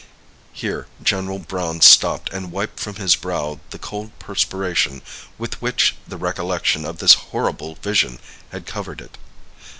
[0.51, 5.03] Here General Browne stopped and wiped from his brow the cold perspiration
[5.37, 8.17] with which the recollection of this horrible vision
[8.49, 9.19] had covered it.